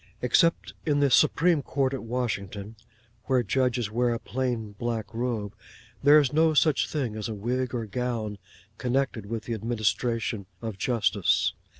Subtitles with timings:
[0.23, 2.75] Except in the Supreme Court at Washington
[3.25, 5.53] (where the judges wear a plain black robe),
[6.01, 8.39] there is no such thing as a wig or gown
[8.79, 11.53] connected with the administration of justice.